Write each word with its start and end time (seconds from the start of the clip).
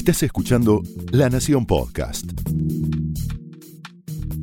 Estás 0.00 0.22
escuchando 0.22 0.80
La 1.12 1.28
Nación 1.28 1.66
Podcast. 1.66 2.24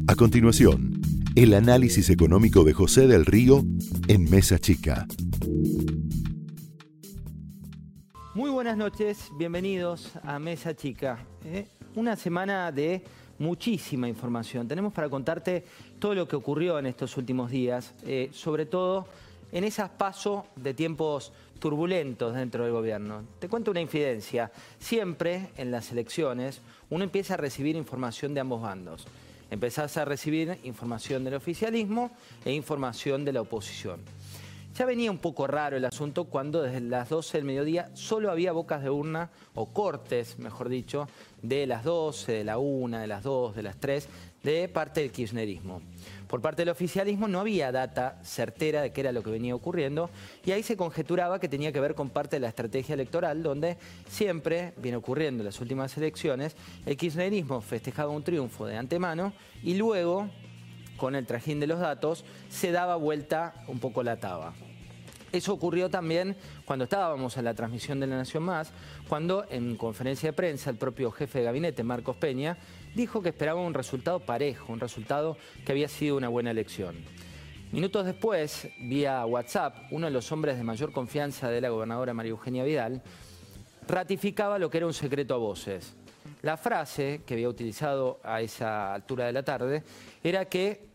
A 0.08 0.14
continuación, 0.14 1.02
el 1.36 1.56
análisis 1.56 2.12
económico 2.12 2.64
de 2.64 2.74
José 2.74 3.08
del 3.08 3.26
Río 3.26 3.64
en 4.08 4.30
Mesa 4.30 4.60
Chica. 4.60 5.08
Muy 8.36 8.52
buenas 8.52 8.78
noches, 8.78 9.32
bienvenidos 9.36 10.12
a 10.22 10.38
Mesa 10.38 10.76
Chica. 10.76 11.26
¿eh? 11.44 11.66
Una 11.96 12.16
semana 12.16 12.72
de 12.72 13.02
muchísima 13.40 14.08
información. 14.08 14.68
Tenemos 14.68 14.94
para 14.94 15.10
contarte 15.10 15.66
todo 15.98 16.14
lo 16.14 16.28
que 16.28 16.36
ocurrió 16.36 16.78
en 16.78 16.86
estos 16.86 17.18
últimos 17.18 17.50
días, 17.50 17.96
eh, 18.06 18.30
sobre 18.32 18.68
todo 18.68 19.08
en 19.52 19.64
esas 19.64 19.90
pasos 19.90 20.44
de 20.56 20.76
tiempos 20.76 21.32
turbulentos 21.60 22.36
dentro 22.36 22.64
del 22.64 22.74
gobierno. 22.74 23.24
Te 23.40 23.50
cuento 23.50 23.72
una 23.72 23.82
infidencia. 23.82 24.52
Siempre 24.80 25.50
en 25.58 25.72
las 25.72 25.92
elecciones 25.92 26.62
uno 26.90 27.04
empieza 27.04 27.36
a 27.36 27.38
recibir 27.38 27.76
información 27.76 28.34
de 28.34 28.42
ambos 28.42 28.62
bandos. 28.62 29.08
Empezás 29.50 29.96
a 29.98 30.06
recibir 30.06 30.60
información 30.64 31.24
del 31.24 31.36
oficialismo 31.36 32.12
e 32.44 32.52
información 32.52 33.24
de 33.24 33.34
la 33.34 33.42
oposición. 33.42 34.02
Ya 34.78 34.86
venía 34.86 35.10
un 35.10 35.18
poco 35.18 35.48
raro 35.48 35.76
el 35.76 35.86
asunto 35.86 36.26
cuando 36.26 36.62
desde 36.62 36.82
las 36.82 37.10
12 37.10 37.40
del 37.40 37.46
mediodía 37.46 37.90
solo 37.96 38.30
había 38.30 38.52
bocas 38.52 38.84
de 38.84 38.92
urna, 38.92 39.32
o 39.56 39.74
cortes, 39.74 40.38
mejor 40.38 40.70
dicho, 40.70 41.08
de 41.42 41.66
las 41.66 41.84
12, 41.84 42.32
de 42.32 42.44
la 42.44 42.60
1, 42.60 43.00
de 43.00 43.08
las 43.08 43.24
2, 43.24 43.56
de 43.56 43.64
las 43.64 43.78
3, 43.78 44.08
de 44.44 44.70
parte 44.70 45.02
del 45.02 45.12
kirchnerismo. 45.12 45.82
Por 46.28 46.42
parte 46.42 46.62
del 46.62 46.70
oficialismo 46.70 47.28
no 47.28 47.40
había 47.40 47.72
data 47.72 48.20
certera 48.24 48.84
de 48.84 48.92
qué 48.94 49.02
era 49.02 49.12
lo 49.12 49.24
que 49.24 49.32
venía 49.32 49.56
ocurriendo 49.56 50.12
y 50.46 50.52
ahí 50.52 50.62
se 50.62 50.78
conjeturaba 50.78 51.40
que 51.40 51.50
tenía 51.50 51.72
que 51.72 51.80
ver 51.80 51.96
con 51.96 52.12
parte 52.12 52.36
de 52.36 52.42
la 52.42 52.50
estrategia 52.50 52.94
electoral 52.94 53.42
donde 53.42 53.78
siempre 54.08 54.74
viene 54.78 54.98
ocurriendo 54.98 55.42
en 55.42 55.46
las 55.46 55.60
últimas 55.60 55.98
elecciones, 55.98 56.56
el 56.86 56.98
kirchnerismo 56.98 57.62
festejaba 57.62 58.12
un 58.12 58.22
triunfo 58.22 58.68
de 58.68 58.78
antemano 58.78 59.34
y 59.64 59.74
luego, 59.74 60.30
con 60.98 61.16
el 61.16 61.26
trajín 61.26 61.60
de 61.60 61.68
los 61.68 61.80
datos, 61.80 62.26
se 62.50 62.72
daba 62.72 62.96
vuelta 62.96 63.54
un 63.68 63.80
poco 63.80 64.04
la 64.04 64.18
taba. 64.18 64.54
Eso 65.32 65.54
ocurrió 65.54 65.90
también 65.90 66.36
cuando 66.66 66.86
estábamos 66.86 67.38
en 67.38 67.46
la 67.46 67.54
transmisión 67.54 68.00
de 68.00 68.08
La 68.08 68.18
Nación 68.18 68.44
Más, 68.44 68.72
cuando 69.08 69.46
en 69.50 69.76
conferencia 69.76 70.30
de 70.30 70.34
prensa 70.34 70.70
el 70.70 70.78
propio 70.78 71.12
jefe 71.12 71.40
de 71.40 71.46
gabinete, 71.46 71.84
Marcos 71.84 72.16
Peña, 72.16 72.58
dijo 72.96 73.22
que 73.22 73.30
esperaba 73.30 73.62
un 73.62 73.74
resultado 73.74 74.20
parejo, 74.20 74.72
un 74.72 74.80
resultado 74.80 75.38
que 75.66 75.74
había 75.74 75.90
sido 75.90 76.18
una 76.18 76.30
buena 76.30 76.52
elección. 76.52 76.96
Minutos 77.72 78.06
después, 78.06 78.70
vía 78.80 79.26
WhatsApp, 79.26 79.76
uno 79.92 80.08
de 80.08 80.14
los 80.14 80.32
hombres 80.32 80.58
de 80.58 80.64
mayor 80.64 80.94
confianza 80.94 81.50
de 81.50 81.60
la 81.60 81.70
gobernadora 81.70 82.14
María 82.14 82.32
Eugenia 82.32 82.64
Vidal 82.64 83.02
ratificaba 83.86 84.58
lo 84.58 84.70
que 84.70 84.78
era 84.78 84.88
un 84.88 84.94
secreto 84.94 85.34
a 85.34 85.38
voces. 85.38 85.94
La 86.42 86.56
frase 86.56 87.22
que 87.26 87.34
había 87.34 87.50
utilizado 87.50 88.20
a 88.24 88.42
esa 88.42 88.94
altura 88.94 89.26
de 89.26 89.34
la 89.34 89.44
tarde 89.44 89.84
era 90.24 90.46
que 90.46 90.87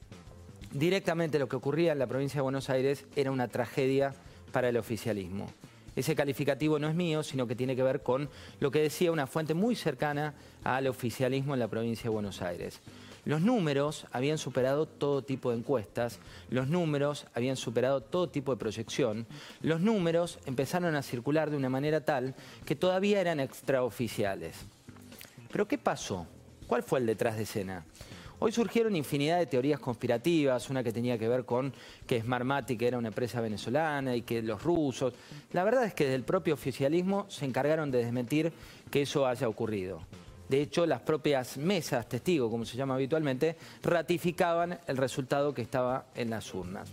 directamente 0.73 1.39
lo 1.39 1.48
que 1.48 1.56
ocurría 1.56 1.92
en 1.92 1.98
la 1.98 2.06
provincia 2.06 2.39
de 2.39 2.42
Buenos 2.42 2.70
Aires 2.70 3.05
era 3.17 3.31
una 3.31 3.48
tragedia 3.48 4.15
para 4.53 4.69
el 4.69 4.77
oficialismo. 4.77 5.48
Ese 5.95 6.15
calificativo 6.15 6.78
no 6.78 6.89
es 6.89 6.95
mío, 6.95 7.23
sino 7.23 7.47
que 7.47 7.55
tiene 7.55 7.77
que 7.77 7.83
ver 7.83 8.03
con 8.03 8.31
lo 8.61 8.70
que 8.70 8.81
decía 8.81 9.12
una 9.12 9.27
fuente 9.27 9.53
muy 9.53 9.77
cercana 9.77 10.34
al 10.65 10.87
oficialismo 10.87 11.53
en 11.53 11.61
la 11.61 11.69
provincia 11.69 12.05
de 12.05 12.09
Buenos 12.11 12.41
Aires. 12.41 12.81
Los 13.25 13.41
números 13.41 14.06
habían 14.11 14.39
superado 14.39 14.87
todo 14.87 15.23
tipo 15.23 15.50
de 15.50 15.59
encuestas, 15.59 16.19
los 16.50 16.67
números 16.67 17.27
habían 17.34 17.56
superado 17.56 18.00
todo 18.00 18.28
tipo 18.28 18.53
de 18.53 18.59
proyección, 18.59 19.27
los 19.61 19.81
números 19.81 20.41
empezaron 20.47 20.97
a 20.97 21.03
circular 21.03 21.50
de 21.50 21.56
una 21.56 21.69
manera 21.69 22.05
tal 22.05 22.34
que 22.65 22.75
todavía 22.75 23.20
eran 23.20 23.39
extraoficiales. 23.39 24.56
Pero 25.53 25.69
¿qué 25.69 25.78
pasó? 25.78 26.27
¿Cuál 26.67 26.83
fue 26.83 26.98
el 26.98 27.06
detrás 27.06 27.37
de 27.37 27.43
escena? 27.43 27.84
Hoy 28.44 28.50
surgieron 28.50 28.96
infinidad 28.96 29.38
de 29.38 29.46
teorías 29.46 29.78
conspirativas, 29.78 30.68
una 30.68 30.82
que 30.82 30.90
tenía 30.90 31.16
que 31.16 31.28
ver 31.28 31.44
con 31.44 31.72
que 32.04 32.20
Smartmatic 32.20 32.82
era 32.82 32.98
una 32.98 33.06
empresa 33.06 33.41
venezolana 33.41 34.16
y 34.16 34.22
que 34.22 34.42
los 34.42 34.60
rusos... 34.64 35.14
La 35.53 35.62
verdad 35.62 35.84
es 35.84 35.94
que 35.94 36.03
desde 36.03 36.16
el 36.16 36.25
propio 36.25 36.54
oficialismo 36.54 37.31
se 37.31 37.44
encargaron 37.44 37.92
de 37.92 37.98
desmentir 37.98 38.52
que 38.91 39.02
eso 39.02 39.28
haya 39.28 39.48
ocurrido. 39.48 40.02
De 40.48 40.60
hecho, 40.60 40.86
las 40.86 41.02
propias 41.02 41.56
mesas, 41.56 42.08
testigos, 42.08 42.50
como 42.50 42.64
se 42.64 42.76
llama 42.76 42.97
habitualmente, 42.97 43.56
ratificaban 43.81 44.76
el 44.88 44.97
resultado 44.97 45.54
que 45.54 45.62
estaba 45.62 46.06
en 46.16 46.31
las 46.31 46.52
urnas. 46.52 46.91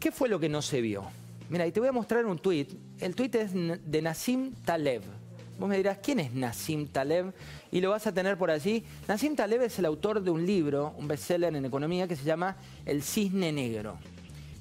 ¿Qué 0.00 0.12
fue 0.12 0.30
lo 0.30 0.40
que 0.40 0.48
no 0.48 0.62
se 0.62 0.80
vio? 0.80 1.04
Mira, 1.50 1.66
y 1.66 1.72
te 1.72 1.80
voy 1.80 1.90
a 1.90 1.92
mostrar 1.92 2.24
un 2.24 2.38
tuit. 2.38 2.72
El 3.00 3.14
tuit 3.14 3.34
es 3.34 3.52
de 3.52 4.00
Nassim 4.00 4.54
Taleb. 4.64 5.02
Vos 5.58 5.68
me 5.68 5.76
dirás, 5.76 5.98
¿quién 6.02 6.20
es 6.20 6.32
Nassim 6.32 6.88
Taleb? 6.88 7.32
Y 7.70 7.80
lo 7.80 7.90
vas 7.90 8.06
a 8.06 8.12
tener 8.12 8.36
por 8.36 8.50
allí. 8.50 8.84
Nassim 9.06 9.36
Taleb 9.36 9.62
es 9.62 9.78
el 9.78 9.84
autor 9.84 10.22
de 10.22 10.30
un 10.30 10.44
libro, 10.44 10.94
un 10.96 11.06
bestseller 11.06 11.54
en 11.54 11.64
economía 11.64 12.08
que 12.08 12.16
se 12.16 12.24
llama 12.24 12.56
El 12.84 13.02
cisne 13.02 13.52
negro. 13.52 13.98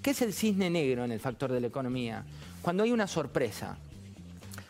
¿Qué 0.01 0.11
es 0.11 0.21
el 0.21 0.33
cisne 0.33 0.69
negro 0.69 1.03
en 1.05 1.11
el 1.11 1.19
factor 1.19 1.51
de 1.51 1.61
la 1.61 1.67
economía? 1.67 2.23
Cuando 2.61 2.83
hay 2.83 2.91
una 2.91 3.07
sorpresa. 3.07 3.77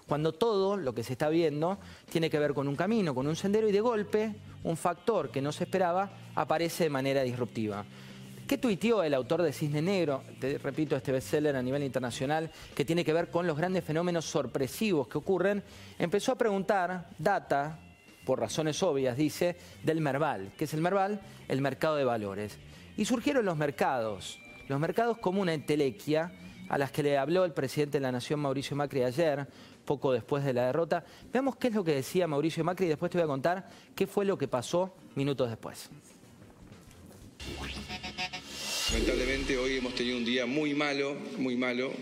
Cuando 0.07 0.33
todo 0.33 0.77
lo 0.77 0.93
que 0.93 1.03
se 1.03 1.13
está 1.13 1.29
viendo 1.29 1.77
tiene 2.09 2.29
que 2.29 2.37
ver 2.37 2.53
con 2.53 2.67
un 2.67 2.75
camino, 2.75 3.15
con 3.15 3.27
un 3.27 3.35
sendero 3.35 3.69
y 3.69 3.71
de 3.71 3.81
golpe 3.81 4.35
un 4.63 4.77
factor 4.77 5.31
que 5.31 5.41
no 5.41 5.51
se 5.51 5.63
esperaba 5.63 6.09
aparece 6.35 6.83
de 6.85 6.89
manera 6.89 7.23
disruptiva. 7.23 7.85
¿Qué 8.51 8.57
tuiteó 8.57 9.01
el 9.01 9.13
autor 9.13 9.43
de 9.43 9.53
Cisne 9.53 9.81
Negro? 9.81 10.23
Te 10.37 10.57
repito, 10.57 10.97
este 10.97 11.13
bestseller 11.13 11.55
a 11.55 11.61
nivel 11.61 11.83
internacional 11.83 12.51
que 12.75 12.83
tiene 12.83 13.05
que 13.05 13.13
ver 13.13 13.29
con 13.29 13.47
los 13.47 13.57
grandes 13.57 13.81
fenómenos 13.81 14.25
sorpresivos 14.25 15.07
que 15.07 15.19
ocurren. 15.19 15.63
Empezó 15.97 16.33
a 16.33 16.37
preguntar 16.37 17.11
data, 17.17 17.79
por 18.25 18.41
razones 18.41 18.83
obvias, 18.83 19.15
dice, 19.15 19.55
del 19.83 20.01
Merval. 20.01 20.51
¿Qué 20.57 20.65
es 20.65 20.73
el 20.73 20.81
Merval? 20.81 21.21
El 21.47 21.61
mercado 21.61 21.95
de 21.95 22.03
valores. 22.03 22.59
Y 22.97 23.05
surgieron 23.05 23.45
los 23.45 23.55
mercados, 23.55 24.37
los 24.67 24.81
mercados 24.81 25.17
como 25.19 25.41
una 25.41 25.53
entelequia 25.53 26.33
a 26.67 26.77
las 26.77 26.91
que 26.91 27.03
le 27.03 27.17
habló 27.17 27.45
el 27.45 27.53
presidente 27.53 27.99
de 27.99 28.01
la 28.01 28.11
Nación, 28.11 28.41
Mauricio 28.41 28.75
Macri, 28.75 29.01
ayer, 29.03 29.47
poco 29.85 30.11
después 30.11 30.43
de 30.43 30.51
la 30.51 30.65
derrota. 30.65 31.05
Veamos 31.31 31.55
qué 31.55 31.69
es 31.69 31.73
lo 31.73 31.85
que 31.85 31.95
decía 31.95 32.27
Mauricio 32.27 32.65
Macri 32.65 32.87
y 32.87 32.89
después 32.89 33.09
te 33.11 33.17
voy 33.17 33.23
a 33.23 33.27
contar 33.27 33.69
qué 33.95 34.07
fue 34.07 34.25
lo 34.25 34.37
que 34.37 34.49
pasó 34.49 34.93
minutos 35.15 35.49
después. 35.49 35.89
Lamentablemente 38.91 39.57
hoy 39.57 39.77
hemos 39.77 39.95
tenido 39.95 40.17
un 40.17 40.25
día 40.25 40.45
muy 40.45 40.73
malo, 40.73 41.15
muy 41.37 41.55
malo. 41.55 41.93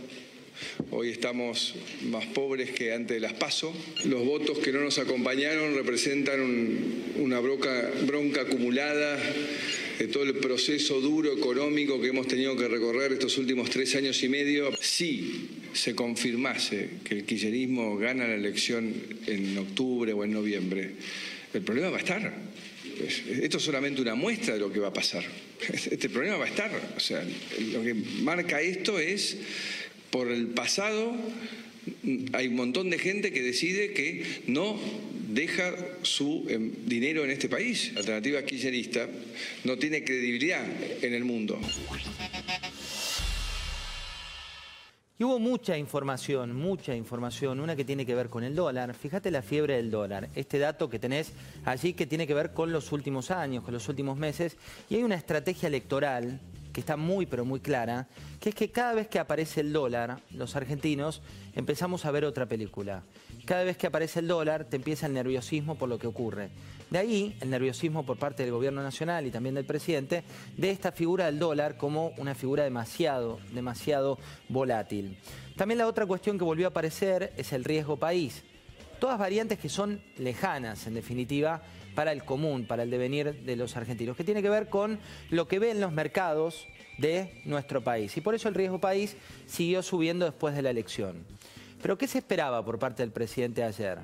Hoy 0.90 1.10
estamos 1.10 1.76
más 2.06 2.26
pobres 2.26 2.72
que 2.72 2.94
antes 2.94 3.14
de 3.14 3.20
las 3.20 3.34
PASO. 3.34 3.72
Los 4.06 4.26
votos 4.26 4.58
que 4.58 4.72
no 4.72 4.82
nos 4.82 4.98
acompañaron 4.98 5.76
representan 5.76 6.42
una 7.20 7.40
bronca, 7.42 7.92
bronca 8.08 8.42
acumulada 8.42 9.20
de 10.00 10.08
todo 10.08 10.24
el 10.24 10.38
proceso 10.38 11.00
duro 11.00 11.32
económico 11.32 12.02
que 12.02 12.08
hemos 12.08 12.28
tenido 12.28 12.58
que 12.58 12.68
recorrer 12.68 13.12
estos 13.12 13.38
últimos 13.38 13.70
tres 13.70 13.96
años 13.96 14.24
y 14.24 14.30
medio. 14.30 14.72
Si 14.82 15.48
se 15.74 15.94
confirmase 15.94 16.90
que 17.04 17.20
el 17.20 17.24
kirchnerismo 17.24 17.98
gana 17.98 18.28
la 18.28 18.34
elección 18.34 18.96
en 19.28 19.56
octubre 19.60 20.12
o 20.14 20.24
en 20.24 20.34
noviembre, 20.34 20.94
el 21.54 21.62
problema 21.62 21.92
va 21.92 21.98
a 21.98 22.00
estar. 22.00 22.34
Esto 23.00 23.58
es 23.58 23.64
solamente 23.64 24.02
una 24.02 24.16
muestra 24.16 24.54
de 24.54 24.60
lo 24.60 24.72
que 24.72 24.80
va 24.80 24.90
a 24.90 24.94
pasar. 24.94 25.24
Este 25.92 26.10
problema 26.10 26.38
va 26.38 26.46
a 26.46 26.50
estar. 26.50 26.72
O 26.96 27.00
sea, 27.00 27.24
lo 27.74 27.84
que 27.84 27.94
marca 27.94 28.62
esto 28.62 29.00
es, 29.00 29.38
por 30.10 30.32
el 30.32 30.48
pasado, 30.48 31.16
hay 32.34 32.48
un 32.48 32.56
montón 32.56 32.90
de 32.90 33.00
gente 33.00 33.32
que 33.32 33.42
decide 33.42 33.94
que 33.94 34.24
no 34.48 34.80
deja 35.30 35.76
su 36.02 36.46
em, 36.50 36.72
dinero 36.86 37.24
en 37.24 37.32
este 37.32 37.50
país. 37.50 37.92
La 37.94 38.00
alternativa 38.00 38.44
kirchnerista 38.44 39.08
no 39.64 39.78
tiene 39.78 40.04
credibilidad 40.04 40.66
en 41.02 41.14
el 41.14 41.24
mundo. 41.24 41.60
Y 45.20 45.26
hubo 45.26 45.38
mucha 45.38 45.78
información, 45.78 46.56
mucha 46.56 46.96
información, 46.96 47.60
una 47.60 47.76
que 47.76 47.84
tiene 47.84 48.06
que 48.06 48.16
ver 48.16 48.30
con 48.30 48.46
el 48.46 48.56
dólar. 48.56 48.94
Fíjate 48.94 49.32
la 49.32 49.42
fiebre 49.42 49.76
del 49.76 49.92
dólar, 49.92 50.30
este 50.34 50.60
dato 50.60 50.90
que 50.90 50.98
tenés 50.98 51.34
allí 51.66 51.92
que 51.92 52.08
tiene 52.08 52.26
que 52.26 52.34
ver 52.34 52.54
con 52.54 52.72
los 52.72 52.94
últimos 52.94 53.30
años, 53.30 53.66
con 53.66 53.74
los 53.74 53.90
últimos 53.90 54.18
meses. 54.18 54.56
Y 54.90 54.96
hay 54.96 55.04
una 55.04 55.16
estrategia 55.16 55.68
electoral 55.68 56.40
está 56.80 56.98
muy 56.98 57.26
pero 57.26 57.46
muy 57.46 57.60
clara, 57.60 58.08
que 58.40 58.50
es 58.50 58.56
que 58.56 58.72
cada 58.72 58.94
vez 58.94 59.08
que 59.08 59.20
aparece 59.20 59.62
el 59.62 59.74
dólar, 59.74 60.22
los 60.32 60.56
argentinos 60.56 61.22
empezamos 61.56 62.06
a 62.06 62.12
ver 62.12 62.26
otra 62.26 62.46
película. 62.46 63.04
Cada 63.46 63.64
vez 63.64 63.78
que 63.78 63.88
aparece 63.88 64.20
el 64.20 64.28
dólar 64.28 64.66
te 64.66 64.76
empieza 64.76 65.08
el 65.08 65.14
nerviosismo 65.14 65.76
por 65.76 65.90
lo 65.90 66.00
que 66.00 66.08
ocurre. 66.08 66.50
De 66.90 66.98
ahí 66.98 67.38
el 67.42 67.50
nerviosismo 67.50 68.04
por 68.04 68.18
parte 68.18 68.44
del 68.44 68.52
gobierno 68.52 68.82
nacional 68.82 69.28
y 69.28 69.32
también 69.32 69.56
del 69.56 69.66
presidente 69.66 70.24
de 70.58 70.72
esta 70.72 70.92
figura 70.92 71.26
del 71.26 71.38
dólar 71.38 71.78
como 71.78 72.14
una 72.18 72.34
figura 72.34 72.64
demasiado, 72.64 73.40
demasiado 73.54 74.18
volátil. 74.48 75.18
También 75.56 75.78
la 75.78 75.88
otra 75.88 76.06
cuestión 76.06 76.38
que 76.38 76.44
volvió 76.44 76.68
a 76.68 76.70
aparecer 76.70 77.34
es 77.38 77.54
el 77.54 77.64
riesgo 77.64 77.98
país. 77.98 78.44
Todas 79.00 79.18
variantes 79.18 79.60
que 79.60 79.70
son 79.70 80.02
lejanas, 80.18 80.86
en 80.88 80.94
definitiva, 80.94 81.62
para 81.96 82.12
el 82.12 82.24
común, 82.24 82.66
para 82.66 82.84
el 82.84 82.90
devenir 82.90 83.44
de 83.44 83.56
los 83.56 83.76
argentinos, 83.78 84.16
que 84.16 84.24
tiene 84.24 84.42
que 84.42 84.50
ver 84.50 84.70
con 84.70 85.00
lo 85.30 85.48
que 85.48 85.60
ven 85.60 85.80
los 85.80 85.92
mercados 85.92 86.68
de 86.98 87.42
nuestro 87.46 87.82
país. 87.84 88.16
Y 88.18 88.22
por 88.22 88.36
eso 88.36 88.50
el 88.50 88.56
riesgo 88.56 88.80
país 88.80 89.16
siguió 89.48 89.82
subiendo 89.82 90.26
después 90.26 90.56
de 90.56 90.62
la 90.62 90.70
elección. 90.70 91.26
Pero 91.82 91.98
¿qué 91.98 92.08
se 92.08 92.18
esperaba 92.18 92.64
por 92.64 92.78
parte 92.78 93.04
del 93.04 93.12
presidente 93.12 93.64
ayer? 93.64 94.00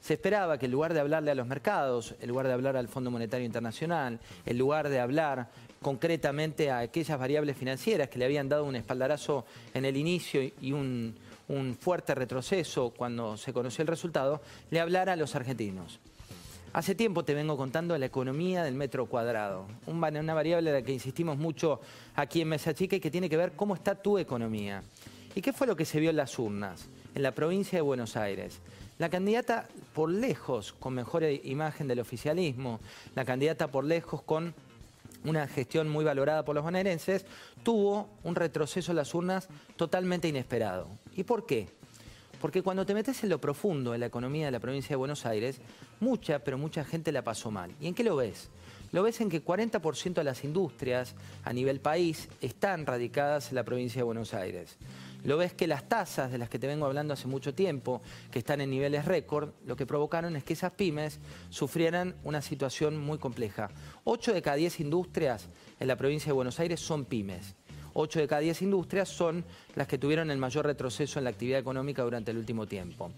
Se 0.00 0.14
esperaba 0.14 0.58
que 0.58 0.66
en 0.66 0.72
lugar 0.72 0.94
de 0.94 1.00
hablarle 1.00 1.30
a 1.30 1.34
los 1.34 1.46
mercados, 1.46 2.14
en 2.20 2.28
lugar 2.28 2.46
de 2.46 2.54
hablar 2.54 2.76
al 2.76 2.88
Fondo 2.88 3.10
Monetario 3.10 3.46
Internacional, 3.46 4.18
en 4.46 4.58
lugar 4.58 4.88
de 4.88 4.98
hablar 4.98 5.50
concretamente 5.82 6.70
a 6.70 6.80
aquellas 6.80 7.18
variables 7.18 7.56
financieras 7.56 8.10
que 8.10 8.18
le 8.18 8.26
habían 8.26 8.50
dado 8.50 8.64
un 8.64 8.76
espaldarazo 8.76 9.46
en 9.72 9.86
el 9.86 9.96
inicio 9.96 10.42
y 10.60 10.72
un, 10.72 11.16
fuerte 11.80 12.14
retroceso 12.14 12.90
cuando 12.90 13.36
se 13.36 13.52
conoció 13.52 13.82
el 13.82 13.88
resultado, 13.88 14.42
le 14.70 14.78
hablara 14.78 15.14
a 15.14 15.16
los 15.16 15.34
argentinos. 15.34 15.98
Hace 16.72 16.94
tiempo 16.94 17.24
te 17.24 17.34
vengo 17.34 17.56
contando 17.56 17.96
la 17.98 18.06
economía 18.06 18.62
del 18.62 18.74
metro 18.74 19.06
cuadrado, 19.06 19.66
una 19.86 20.34
variable 20.34 20.70
de 20.70 20.80
la 20.80 20.84
que 20.84 20.92
insistimos 20.92 21.38
mucho 21.38 21.80
aquí 22.14 22.42
en 22.42 22.48
Mesa 22.48 22.74
Chica 22.74 22.96
y 22.96 23.00
que 23.00 23.10
tiene 23.10 23.30
que 23.30 23.38
ver 23.38 23.52
cómo 23.52 23.74
está 23.74 23.94
tu 23.94 24.18
economía. 24.18 24.82
¿Y 25.34 25.40
qué 25.40 25.52
fue 25.52 25.66
lo 25.66 25.76
que 25.76 25.86
se 25.86 25.98
vio 25.98 26.10
en 26.10 26.16
las 26.16 26.38
urnas? 26.38 26.86
En 27.14 27.22
la 27.22 27.34
provincia 27.34 27.78
de 27.78 27.82
Buenos 27.82 28.16
Aires. 28.16 28.60
La 28.98 29.08
candidata 29.08 29.66
por 29.94 30.10
lejos 30.10 30.72
con 30.74 30.92
mejor 30.92 31.24
imagen 31.24 31.88
del 31.88 32.00
oficialismo, 32.00 32.80
la 33.16 33.24
candidata 33.24 33.68
por 33.68 33.84
lejos 33.84 34.22
con 34.22 34.54
una 35.24 35.46
gestión 35.46 35.88
muy 35.88 36.04
valorada 36.04 36.44
por 36.44 36.54
los 36.54 36.64
bonaerenses, 36.64 37.26
tuvo 37.62 38.08
un 38.22 38.34
retroceso 38.34 38.92
en 38.92 38.96
las 38.96 39.14
urnas 39.14 39.48
totalmente 39.76 40.28
inesperado. 40.28 40.88
¿Y 41.14 41.24
por 41.24 41.46
qué? 41.46 41.68
Porque 42.40 42.62
cuando 42.62 42.86
te 42.86 42.94
metes 42.94 43.22
en 43.22 43.28
lo 43.28 43.40
profundo 43.40 43.92
en 43.92 44.00
la 44.00 44.06
economía 44.06 44.46
de 44.46 44.52
la 44.52 44.60
provincia 44.60 44.90
de 44.90 44.96
Buenos 44.96 45.26
Aires, 45.26 45.60
mucha, 46.00 46.38
pero 46.38 46.56
mucha 46.56 46.84
gente 46.84 47.12
la 47.12 47.22
pasó 47.22 47.50
mal. 47.50 47.74
¿Y 47.80 47.86
en 47.86 47.94
qué 47.94 48.02
lo 48.02 48.16
ves? 48.16 48.48
Lo 48.92 49.02
ves 49.02 49.20
en 49.20 49.28
que 49.28 49.44
40% 49.44 50.14
de 50.14 50.24
las 50.24 50.44
industrias 50.44 51.14
a 51.44 51.52
nivel 51.52 51.80
país 51.80 52.28
están 52.40 52.86
radicadas 52.86 53.50
en 53.50 53.56
la 53.56 53.64
provincia 53.64 54.00
de 54.00 54.04
Buenos 54.04 54.34
Aires 54.34 54.78
lo 55.24 55.36
ves 55.36 55.52
que 55.52 55.66
las 55.66 55.88
tasas 55.88 56.30
de 56.30 56.38
las 56.38 56.48
que 56.48 56.58
te 56.58 56.66
vengo 56.66 56.86
hablando 56.86 57.14
hace 57.14 57.28
mucho 57.28 57.54
tiempo, 57.54 58.00
que 58.30 58.38
están 58.38 58.60
en 58.60 58.70
niveles 58.70 59.04
récord, 59.04 59.50
lo 59.66 59.76
que 59.76 59.86
provocaron 59.86 60.36
es 60.36 60.44
que 60.44 60.54
esas 60.54 60.72
pymes 60.72 61.20
sufrieran 61.50 62.14
una 62.24 62.42
situación 62.42 62.96
muy 62.96 63.18
compleja. 63.18 63.70
8 64.04 64.32
de 64.32 64.42
cada 64.42 64.56
10 64.56 64.80
industrias 64.80 65.48
en 65.78 65.88
la 65.88 65.96
provincia 65.96 66.28
de 66.28 66.34
Buenos 66.34 66.58
Aires 66.60 66.80
son 66.80 67.04
pymes. 67.04 67.54
8 67.92 68.20
de 68.20 68.28
cada 68.28 68.40
10 68.40 68.62
industrias 68.62 69.08
son 69.08 69.44
las 69.74 69.88
que 69.88 69.98
tuvieron 69.98 70.30
el 70.30 70.38
mayor 70.38 70.64
retroceso 70.64 71.18
en 71.18 71.24
la 71.24 71.30
actividad 71.30 71.58
económica 71.58 72.02
durante 72.02 72.30
el 72.30 72.38
último 72.38 72.66
tiempo. 72.66 73.10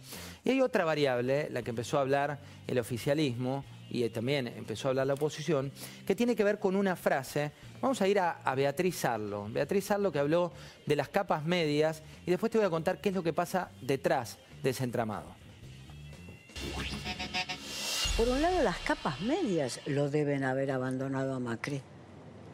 Y 0.45 0.51
hay 0.51 0.61
otra 0.63 0.85
variable, 0.85 1.49
la 1.51 1.63
que 1.63 1.71
empezó 1.71 1.99
a 1.99 2.01
hablar 2.01 2.41
el 2.67 2.79
oficialismo, 2.79 3.65
y 3.93 4.09
también 4.09 4.47
empezó 4.47 4.89
a 4.89 4.91
hablar 4.91 5.07
la 5.07 5.15
oposición, 5.15 5.71
que 6.07 6.17
tiene 6.17 6.35
que 6.35 6.43
ver 6.43 6.59
con 6.59 6.77
una 6.77 6.97
frase. 6.97 7.53
Vamos 7.83 8.01
a 8.01 8.09
ir 8.09 8.19
a, 8.19 8.55
Beatriz 8.57 9.05
Arlo. 9.05 9.49
Beatriz 9.51 9.91
Arlo 9.91 10.11
que 10.11 10.19
habló 10.19 10.51
de 10.87 10.97
las 10.97 11.11
capas 11.11 11.45
medias 11.45 12.03
y 12.25 12.31
después 12.31 12.51
te 12.51 12.57
voy 12.57 12.67
a 12.67 12.71
contar 12.71 13.03
qué 13.03 13.11
es 13.11 13.15
lo 13.15 13.23
que 13.23 13.35
pasa 13.35 13.71
detrás 13.83 14.39
de 14.63 14.71
ese 14.71 14.85
entramado. 14.85 15.27
Por 18.17 18.29
un 18.29 18.41
lado, 18.41 18.63
las 18.63 18.79
capas 18.79 19.21
medias 19.21 19.81
lo 19.85 20.09
deben 20.09 20.45
haber 20.45 20.71
abandonado 20.71 21.35
a 21.35 21.39
Macri 21.39 21.83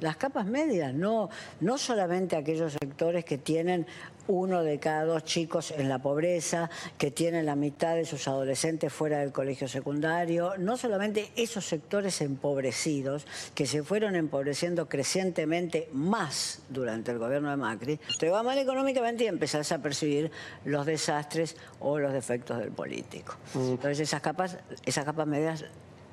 las 0.01 0.17
capas 0.17 0.47
medias, 0.47 0.95
no, 0.95 1.31
no 1.61 1.79
solamente 1.79 2.37
aquellos 2.37 2.73
sectores 2.73 3.25
que 3.25 3.39
tienen 3.39 3.87
uno 4.29 4.63
de 4.63 4.79
cada 4.79 5.05
dos 5.05 5.25
chicos 5.25 5.73
en 5.73 5.89
la 5.89 5.99
pobreza, 5.99 6.71
que 6.99 7.11
tienen 7.11 7.47
la 7.47 7.57
mitad 7.57 7.95
de 7.97 8.05
sus 8.05 8.29
adolescentes 8.29 8.93
fuera 8.93 9.21
del 9.21 9.33
colegio 9.33 9.67
secundario, 9.69 10.57
no 10.59 10.77
solamente 10.77 11.33
esos 11.35 11.65
sectores 11.65 12.21
empobrecidos 12.21 13.27
que 13.55 13.67
se 13.67 13.83
fueron 13.83 14.15
empobreciendo 14.15 14.89
crecientemente 14.89 15.89
más 15.93 16.61
durante 16.69 17.11
el 17.11 17.19
gobierno 17.19 17.51
de 17.51 17.57
Macri, 17.57 17.99
te 18.19 18.29
va 18.29 18.43
mal 18.43 18.59
económicamente 18.59 19.25
y 19.25 19.29
empezás 19.29 19.73
a 19.73 19.79
percibir 19.79 20.31
los 20.65 20.85
desastres 20.85 21.57
o 21.81 21.99
los 21.99 22.13
defectos 22.13 22.59
del 22.59 22.71
político. 22.71 23.37
Entonces 23.55 24.01
esas 24.01 24.21
capas, 24.21 24.59
esas 24.85 25.05
capas 25.05 25.27
medias 25.27 25.65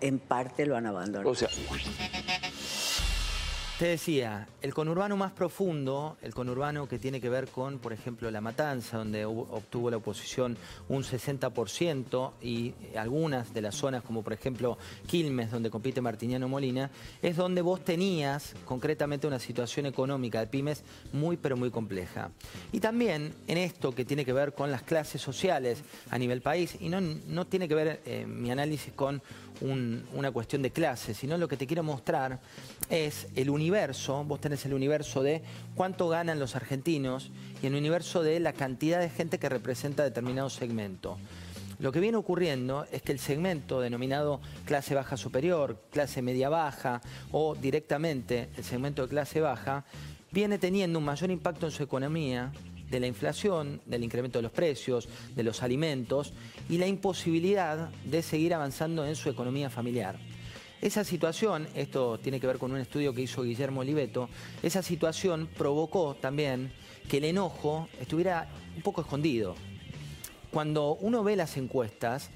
en 0.02 0.20
parte 0.20 0.66
lo 0.66 0.78
han 0.78 0.86
abandonado. 0.86 1.36
Te 3.78 3.88
decía, 3.88 4.48
el 4.62 4.74
conurbano 4.74 5.18
más 5.18 5.34
profundo, 5.34 6.16
el 6.22 6.34
conurbano 6.34 6.88
que 6.88 6.98
tiene 6.98 7.20
que 7.20 7.28
ver 7.28 7.50
con, 7.50 7.78
por 7.80 7.92
ejemplo, 7.92 8.32
La 8.32 8.40
Matanza, 8.40 9.00
donde 9.00 9.26
obtuvo 9.26 9.92
la 9.92 9.98
oposición 9.98 10.56
un 10.88 11.04
60%, 11.04 12.32
y 12.42 12.74
algunas 12.96 13.54
de 13.54 13.62
las 13.62 13.76
zonas, 13.76 14.02
como 14.02 14.24
por 14.24 14.32
ejemplo 14.32 14.78
Quilmes, 15.08 15.52
donde 15.52 15.70
compite 15.70 16.00
Martiniano 16.00 16.48
Molina, 16.48 16.90
es 17.22 17.36
donde 17.36 17.62
vos 17.62 17.84
tenías 17.84 18.56
concretamente 18.64 19.28
una 19.28 19.40
situación 19.40 19.88
económica 19.88 20.40
de 20.40 20.48
pymes 20.48 20.82
muy, 21.12 21.36
pero 21.36 21.58
muy 21.58 21.70
compleja. 21.70 22.32
Y 22.72 22.80
también 22.80 23.34
en 23.46 23.58
esto 23.58 23.94
que 23.94 24.06
tiene 24.06 24.24
que 24.24 24.32
ver 24.32 24.54
con 24.54 24.72
las 24.72 24.84
clases 24.84 25.22
sociales 25.22 25.84
a 26.12 26.18
nivel 26.18 26.40
país, 26.40 26.78
y 26.80 26.88
no, 26.88 27.02
no 27.02 27.46
tiene 27.46 27.68
que 27.68 27.76
ver 27.76 28.02
eh, 28.06 28.26
mi 28.26 28.52
análisis 28.52 28.94
con 28.94 29.22
una 29.62 30.32
cuestión 30.32 30.62
de 30.62 30.72
clases, 30.72 31.18
sino 31.18 31.38
lo 31.38 31.48
que 31.48 31.58
te 31.58 31.68
quiero 31.68 31.84
mostrar 31.84 32.40
es 32.90 33.28
el 33.36 33.50
universo, 33.50 33.65
vos 33.70 34.42
tenés 34.42 34.66
el 34.66 34.74
universo 34.74 35.24
de 35.24 35.42
cuánto 35.76 36.10
ganan 36.10 36.40
los 36.40 36.56
argentinos 36.56 37.32
y 37.62 37.68
el 37.68 37.76
universo 37.76 38.24
de 38.24 38.40
la 38.40 38.54
cantidad 38.54 39.00
de 39.00 39.10
gente 39.10 39.40
que 39.40 39.50
representa 39.50 40.04
determinado 40.04 40.50
segmento. 40.50 41.18
Lo 41.80 41.92
que 41.92 42.00
viene 42.00 42.18
ocurriendo 42.18 42.86
es 42.92 43.02
que 43.02 43.12
el 43.12 43.20
segmento 43.20 43.82
denominado 43.82 44.40
clase 44.66 44.96
baja 44.96 45.18
superior, 45.18 45.82
clase 45.92 46.22
media 46.22 46.48
baja 46.50 47.02
o 47.32 47.56
directamente 47.56 48.50
el 48.56 48.64
segmento 48.64 49.02
de 49.02 49.10
clase 49.10 49.42
baja, 49.42 49.84
viene 50.32 50.58
teniendo 50.58 51.00
un 51.00 51.06
mayor 51.06 51.32
impacto 51.32 51.66
en 51.66 51.72
su 51.72 51.84
economía 51.84 52.52
de 52.90 53.00
la 53.00 53.08
inflación, 53.08 53.82
del 53.86 54.04
incremento 54.04 54.40
de 54.40 54.44
los 54.44 54.52
precios, 54.52 55.10
de 55.36 55.44
los 55.44 55.64
alimentos 55.64 56.34
y 56.70 56.78
la 56.78 56.88
imposibilidad 56.88 57.90
de 58.06 58.22
seguir 58.22 58.54
avanzando 58.54 59.06
en 59.06 59.16
su 59.16 59.30
economía 59.30 59.70
familiar. 59.70 60.18
Esa 60.82 61.04
situación, 61.04 61.68
esto 61.74 62.20
tiene 62.20 62.40
que 62.40 62.48
ver 62.48 62.58
con 62.58 62.72
un 62.72 62.78
estudio 62.78 63.14
que 63.14 63.22
hizo 63.22 63.44
Guillermo 63.44 63.82
Oliveto, 63.82 64.30
esa 64.62 64.84
situación 64.84 65.48
provocó 65.58 66.16
también 66.16 66.72
que 67.10 67.18
el 67.18 67.26
enojo 67.26 67.88
estuviera 68.00 68.48
un 68.76 68.82
poco 68.82 69.02
escondido. 69.02 69.56
Cuando 70.52 70.96
uno 70.96 71.24
ve 71.24 71.36
las 71.36 71.58
encuestas, 71.58 72.30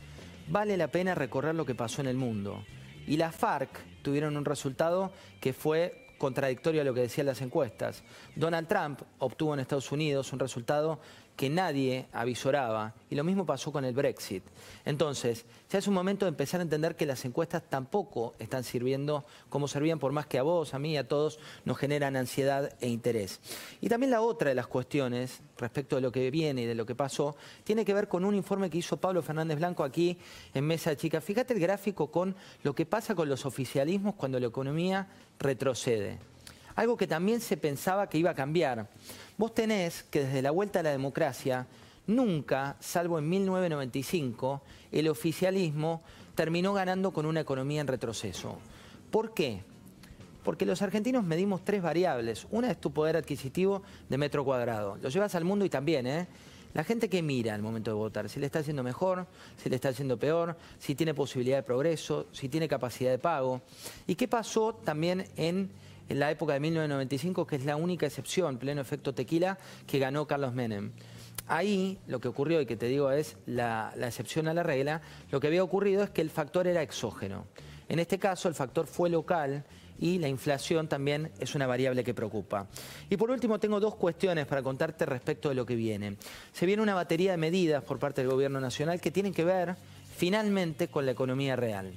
vale 0.47 0.77
la 0.77 0.87
pena 0.87 1.15
recorrer 1.15 1.55
lo 1.55 1.65
que 1.65 1.75
pasó 1.75 2.01
en 2.01 2.07
el 2.07 2.17
mundo. 2.17 2.63
Y 3.07 3.17
las 3.17 3.35
FARC 3.35 3.69
tuvieron 4.01 4.37
un 4.37 4.45
resultado 4.45 5.11
que 5.39 5.53
fue 5.53 6.07
contradictorio 6.17 6.81
a 6.81 6.83
lo 6.83 6.93
que 6.93 7.01
decían 7.01 7.27
las 7.27 7.41
encuestas. 7.41 8.03
Donald 8.35 8.67
Trump 8.67 9.01
obtuvo 9.19 9.53
en 9.53 9.61
Estados 9.61 9.91
Unidos 9.91 10.31
un 10.33 10.39
resultado 10.39 10.99
que 11.39 11.49
nadie 11.49 12.07
avisoraba 12.11 12.93
y 13.09 13.15
lo 13.15 13.23
mismo 13.23 13.45
pasó 13.45 13.71
con 13.71 13.85
el 13.85 13.93
Brexit. 13.93 14.43
Entonces, 14.83 15.45
ya 15.69 15.79
es 15.79 15.87
un 15.87 15.93
momento 15.93 16.25
de 16.25 16.31
empezar 16.31 16.59
a 16.59 16.63
entender 16.63 16.97
que 16.97 17.05
las 17.05 17.23
encuestas 17.23 17.63
tampoco 17.69 18.35
están 18.39 18.65
sirviendo 18.65 19.23
como 19.47 19.69
servían 19.69 19.99
por 19.99 20.11
más 20.11 20.25
que 20.25 20.37
a 20.37 20.43
vos, 20.43 20.73
a 20.73 20.79
mí 20.79 20.97
a 20.97 21.07
todos 21.07 21.39
nos 21.63 21.77
generan 21.77 22.17
ansiedad 22.17 22.75
e 22.81 22.89
interés. 22.89 23.39
Y 23.79 23.87
también 23.87 24.11
la 24.11 24.19
otra 24.19 24.49
de 24.49 24.55
las 24.55 24.67
cuestiones 24.67 25.39
respecto 25.57 25.95
de 25.95 26.01
lo 26.01 26.11
que 26.11 26.29
viene 26.29 26.63
y 26.63 26.65
de 26.65 26.75
lo 26.75 26.85
que 26.85 26.93
pasó 26.93 27.37
tiene 27.63 27.85
que 27.85 27.93
ver 27.93 28.09
con 28.09 28.25
un 28.25 28.35
informe 28.35 28.69
que 28.69 28.79
hizo 28.79 28.97
Pablo 28.97 29.21
Fernández 29.21 29.59
Blanco 29.59 29.85
aquí 29.85 30.17
en 30.53 30.67
Mesa 30.67 30.97
Chica. 30.97 31.21
Fíjate 31.21 31.53
el 31.53 31.61
gráfico 31.61 32.11
con 32.11 32.35
lo 32.63 32.75
que 32.75 32.85
pasa 32.85 33.15
con 33.15 33.29
los 33.29 33.45
oficialismos 33.45 34.15
cuando 34.15 34.41
la 34.41 34.47
economía 34.47 35.07
retrocede 35.39 36.19
algo 36.79 36.95
que 36.95 37.07
también 37.07 37.41
se 37.41 37.57
pensaba 37.57 38.07
que 38.07 38.17
iba 38.17 38.31
a 38.31 38.35
cambiar. 38.35 38.87
Vos 39.37 39.53
tenés 39.53 40.03
que 40.03 40.23
desde 40.23 40.41
la 40.41 40.51
vuelta 40.51 40.79
a 40.79 40.83
la 40.83 40.91
democracia, 40.91 41.67
nunca, 42.07 42.77
salvo 42.79 43.19
en 43.19 43.27
1995, 43.27 44.61
el 44.93 45.09
oficialismo 45.09 46.01
terminó 46.35 46.73
ganando 46.73 47.11
con 47.11 47.25
una 47.25 47.41
economía 47.41 47.81
en 47.81 47.87
retroceso. 47.87 48.59
¿Por 49.11 49.33
qué? 49.33 49.61
Porque 50.45 50.65
los 50.65 50.81
argentinos 50.81 51.25
medimos 51.25 51.65
tres 51.65 51.81
variables. 51.81 52.47
Una 52.49 52.71
es 52.71 52.79
tu 52.79 52.93
poder 52.93 53.17
adquisitivo 53.17 53.83
de 54.07 54.17
metro 54.17 54.45
cuadrado. 54.45 54.97
Lo 55.01 55.09
llevas 55.09 55.35
al 55.35 55.43
mundo 55.43 55.65
y 55.65 55.69
también, 55.69 56.07
¿eh? 56.07 56.27
La 56.73 56.85
gente 56.85 57.09
que 57.09 57.21
mira 57.21 57.55
al 57.55 57.61
momento 57.61 57.91
de 57.91 57.95
votar, 57.95 58.29
si 58.29 58.39
le 58.39 58.45
está 58.45 58.59
haciendo 58.59 58.83
mejor, 58.83 59.27
si 59.61 59.69
le 59.69 59.75
está 59.75 59.89
haciendo 59.89 60.17
peor, 60.17 60.55
si 60.77 60.95
tiene 60.95 61.13
posibilidad 61.13 61.57
de 61.57 61.63
progreso, 61.63 62.27
si 62.31 62.47
tiene 62.47 62.69
capacidad 62.69 63.11
de 63.11 63.19
pago. 63.19 63.61
¿Y 64.07 64.15
qué 64.15 64.29
pasó 64.29 64.75
también 64.75 65.25
en 65.35 65.69
en 66.09 66.19
la 66.19 66.31
época 66.31 66.53
de 66.53 66.59
1995, 66.59 67.47
que 67.47 67.55
es 67.55 67.65
la 67.65 67.75
única 67.75 68.07
excepción, 68.07 68.57
pleno 68.57 68.81
efecto 68.81 69.13
tequila, 69.13 69.57
que 69.87 69.99
ganó 69.99 70.27
Carlos 70.27 70.53
Menem. 70.53 70.91
Ahí 71.47 71.99
lo 72.07 72.19
que 72.19 72.27
ocurrió, 72.27 72.59
y 72.61 72.65
que 72.65 72.75
te 72.75 72.87
digo 72.87 73.11
es 73.11 73.37
la, 73.45 73.93
excepción 74.01 74.47
a 74.47 74.53
la 74.53 74.63
regla, 74.63 75.01
lo 75.31 75.39
que 75.39 75.47
había 75.47 75.63
ocurrido 75.63 76.03
es 76.03 76.09
que 76.09 76.21
el 76.21 76.29
factor 76.29 76.67
era 76.67 76.81
exógeno. 76.81 77.45
En 77.87 77.99
este 77.99 78.19
caso 78.19 78.47
el 78.47 78.55
factor 78.55 78.85
fue 78.87 79.09
local 79.09 79.63
y 79.99 80.19
la 80.19 80.27
inflación 80.27 80.87
también 80.87 81.31
es 81.39 81.55
una 81.55 81.67
variable 81.67 82.03
que 82.03 82.13
preocupa. 82.13 82.67
Y 83.09 83.17
por 83.17 83.31
último 83.31 83.59
tengo 83.59 83.79
dos 83.79 83.95
cuestiones 83.95 84.45
para 84.45 84.61
contarte 84.61 85.05
respecto 85.05 85.49
de 85.49 85.55
lo 85.55 85.65
que 85.65 85.75
viene. 85.75 86.17
Se 86.53 86.65
viene 86.65 86.81
una 86.81 86.93
batería 86.93 87.31
de 87.31 87.37
medidas 87.37 87.83
por 87.83 87.99
parte 87.99 88.21
del 88.21 88.31
Gobierno 88.31 88.59
Nacional 88.59 89.01
que 89.01 89.11
tienen 89.11 89.33
que 89.33 89.43
ver 89.43 89.75
finalmente 90.15 90.87
con 90.87 91.05
la 91.05 91.11
economía 91.11 91.55
real 91.55 91.93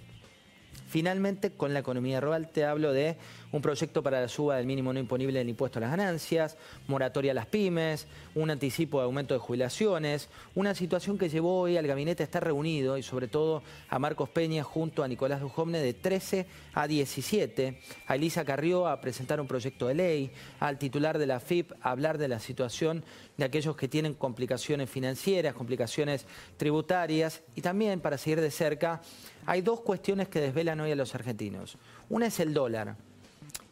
Finalmente, 0.93 1.53
con 1.53 1.73
la 1.73 1.79
economía 1.79 2.21
real 2.21 2.51
te 2.51 2.67
hablo 2.67 2.93
de 2.93 3.17
un 3.51 3.63
proyecto 3.63 4.03
para 4.03 4.21
la 4.21 4.29
suba 4.29 4.59
del 4.59 4.67
mínimo 4.67 4.93
no 4.93 5.01
imponible 5.01 5.39
del 5.39 5.49
impuesto 5.49 5.79
a 5.79 5.81
las 5.81 5.91
ganancias, 5.91 6.59
moratoria 6.87 7.33
a 7.33 7.35
las 7.35 7.47
pymes, 7.47 8.07
un 8.35 8.51
anticipo 8.51 8.99
de 8.99 9.05
aumento 9.05 9.33
de 9.33 9.41
jubilaciones, 9.41 10.29
una 10.55 10.75
situación 10.75 11.17
que 11.17 11.31
llevó 11.31 11.61
hoy 11.61 11.79
al 11.79 11.87
gabinete 11.87 12.23
a 12.23 12.25
estar 12.25 12.45
reunido 12.45 12.99
y 12.99 13.03
sobre 13.03 13.27
todo 13.27 13.63
a 13.89 13.99
Marcos 13.99 14.29
Peña 14.29 14.65
junto 14.65 15.03
a 15.03 15.09
Nicolás 15.09 15.41
Dujovne 15.41 15.79
de 15.79 15.95
13 15.95 16.47
a 16.75 16.87
17, 16.87 17.81
a 18.07 18.15
Elisa 18.15 18.45
Carrió 18.45 18.87
a 18.87 19.01
presentar 19.01 19.41
un 19.41 19.47
proyecto 19.47 19.87
de 19.87 19.95
ley, 19.95 20.31
al 20.61 20.79
titular 20.79 21.17
de 21.17 21.27
la 21.27 21.41
FIP 21.41 21.73
a 21.81 21.91
hablar 21.91 22.19
de 22.19 22.29
la 22.29 22.39
situación 22.39 23.03
de 23.39 23.47
aquellos 23.47 23.77
que 23.77 23.89
tienen 23.89 24.13
complicaciones 24.13 24.91
financieras, 24.91 25.55
complicaciones 25.55 26.27
tributarias. 26.59 27.41
Y 27.55 27.63
también 27.63 28.01
para 28.01 28.19
seguir 28.19 28.43
de 28.43 28.51
cerca, 28.51 29.01
hay 29.47 29.63
dos 29.63 29.81
cuestiones 29.81 30.29
que 30.29 30.41
desvelan 30.41 30.82
hoy 30.83 30.93
a 30.93 30.97
los 30.97 31.15
argentinos. 31.15 31.77
Una 32.09 32.27
es 32.27 32.41
el 32.41 32.55
dólar 32.55 32.97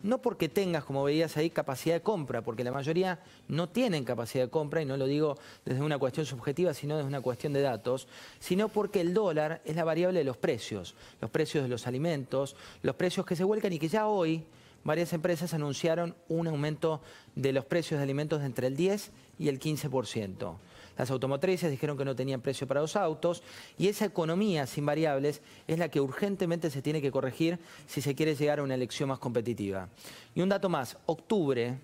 no 0.02 0.18
porque 0.18 0.48
tengas, 0.48 0.84
como 0.84 1.04
veías 1.04 1.36
ahí, 1.36 1.50
capacidad 1.50 1.94
de 1.94 2.00
compra, 2.00 2.42
porque 2.42 2.64
la 2.64 2.72
mayoría 2.72 3.20
no 3.48 3.68
tienen 3.68 4.04
capacidad 4.04 4.44
de 4.44 4.50
compra, 4.50 4.80
y 4.80 4.86
no 4.86 4.96
lo 4.96 5.06
digo 5.06 5.36
desde 5.64 5.82
una 5.82 5.98
cuestión 5.98 6.26
subjetiva, 6.26 6.72
sino 6.74 6.96
desde 6.96 7.08
una 7.08 7.20
cuestión 7.20 7.52
de 7.52 7.60
datos, 7.60 8.08
sino 8.38 8.68
porque 8.68 9.00
el 9.00 9.12
dólar 9.12 9.60
es 9.64 9.76
la 9.76 9.84
variable 9.84 10.20
de 10.20 10.24
los 10.24 10.36
precios, 10.36 10.94
los 11.20 11.30
precios 11.30 11.64
de 11.64 11.68
los 11.68 11.86
alimentos, 11.86 12.56
los 12.82 12.96
precios 12.96 13.26
que 13.26 13.36
se 13.36 13.44
vuelcan 13.44 13.72
y 13.72 13.78
que 13.78 13.88
ya 13.88 14.06
hoy 14.06 14.44
varias 14.84 15.12
empresas 15.12 15.52
anunciaron 15.52 16.14
un 16.28 16.46
aumento 16.46 17.02
de 17.34 17.52
los 17.52 17.66
precios 17.66 17.98
de 17.98 18.04
alimentos 18.04 18.40
de 18.40 18.46
entre 18.46 18.68
el 18.68 18.76
10 18.76 19.10
y 19.38 19.48
el 19.48 19.60
15%. 19.60 20.56
Las 20.96 21.10
automotrices 21.10 21.70
dijeron 21.70 21.96
que 21.96 22.04
no 22.04 22.16
tenían 22.16 22.40
precio 22.40 22.66
para 22.66 22.80
los 22.80 22.96
autos 22.96 23.42
y 23.78 23.88
esa 23.88 24.04
economía 24.04 24.66
sin 24.66 24.84
variables 24.84 25.40
es 25.66 25.78
la 25.78 25.88
que 25.88 26.00
urgentemente 26.00 26.70
se 26.70 26.82
tiene 26.82 27.00
que 27.00 27.10
corregir 27.10 27.58
si 27.86 28.00
se 28.02 28.14
quiere 28.14 28.34
llegar 28.34 28.58
a 28.58 28.62
una 28.62 28.74
elección 28.74 29.08
más 29.08 29.18
competitiva. 29.18 29.88
Y 30.34 30.42
un 30.42 30.48
dato 30.48 30.68
más, 30.68 30.98
octubre 31.06 31.78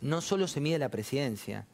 no 0.00 0.20
solo 0.20 0.48
se 0.48 0.60
mide 0.60 0.78
la 0.78 0.88
presidencia, 0.88 1.66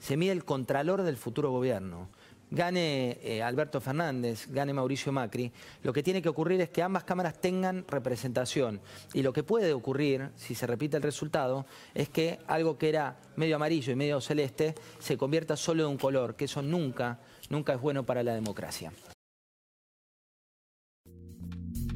se 0.00 0.16
mide 0.16 0.32
el 0.32 0.44
contralor 0.44 1.02
del 1.02 1.16
futuro 1.16 1.50
gobierno 1.50 2.08
gane 2.50 3.18
eh, 3.22 3.42
Alberto 3.42 3.80
Fernández, 3.80 4.46
gane 4.50 4.72
Mauricio 4.72 5.12
Macri, 5.12 5.50
lo 5.82 5.92
que 5.92 6.02
tiene 6.02 6.22
que 6.22 6.28
ocurrir 6.28 6.60
es 6.60 6.70
que 6.70 6.82
ambas 6.82 7.04
cámaras 7.04 7.40
tengan 7.40 7.84
representación. 7.88 8.80
Y 9.14 9.22
lo 9.22 9.32
que 9.32 9.42
puede 9.42 9.72
ocurrir, 9.72 10.30
si 10.36 10.54
se 10.54 10.66
repite 10.66 10.96
el 10.96 11.02
resultado, 11.02 11.66
es 11.94 12.08
que 12.08 12.38
algo 12.46 12.78
que 12.78 12.88
era 12.88 13.16
medio 13.36 13.56
amarillo 13.56 13.92
y 13.92 13.96
medio 13.96 14.20
celeste 14.20 14.74
se 14.98 15.16
convierta 15.16 15.56
solo 15.56 15.84
en 15.84 15.90
un 15.90 15.98
color, 15.98 16.36
que 16.36 16.46
eso 16.46 16.62
nunca, 16.62 17.20
nunca 17.50 17.74
es 17.74 17.80
bueno 17.80 18.04
para 18.04 18.22
la 18.22 18.34
democracia. 18.34 18.92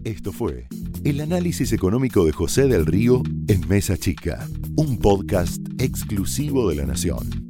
Esto 0.04 0.32
fue 0.32 0.66
el 1.04 1.20
análisis 1.20 1.72
económico 1.72 2.24
de 2.24 2.32
José 2.32 2.68
del 2.68 2.86
Río 2.86 3.22
en 3.48 3.68
Mesa 3.68 3.98
Chica, 3.98 4.46
un 4.76 4.98
podcast 4.98 5.60
exclusivo 5.78 6.70
de 6.70 6.76
la 6.76 6.86
Nación. 6.86 7.49